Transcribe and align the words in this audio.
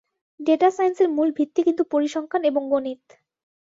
Data 0.39 0.69
সাইন্সের 0.71 1.09
মূল 1.09 1.29
ভিত্তি 1.37 1.61
কিন্তু 1.63 1.83
পরিসংখ্যান 1.91 2.41
এবং 2.43 2.61
গনিত। 2.71 3.01